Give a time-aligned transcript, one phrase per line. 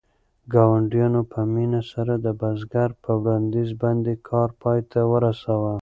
[0.53, 5.75] ګاونډیانو په مینه سره د بزګر په وړاندیز باندې کار پای ته ورساوه.